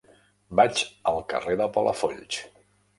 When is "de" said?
1.63-1.71